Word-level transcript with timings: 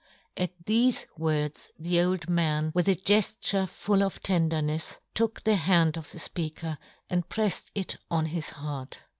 "At 0.45 0.65
thefe 0.65 1.05
words 1.15 1.69
the 1.77 2.01
old 2.01 2.27
man, 2.27 2.71
with 2.73 2.89
a 2.89 2.95
gefturefull 2.95 4.01
of 4.01 4.23
tendernefs, 4.23 4.97
took 5.13 5.43
the 5.43 5.57
hand 5.57 5.95
of 5.95 6.11
the 6.11 6.17
fpeaker 6.17 6.79
and 7.07 7.29
prefTed 7.29 7.69
it 7.75 7.97
on 8.09 8.25
his 8.25 8.49
heart. 8.49 9.01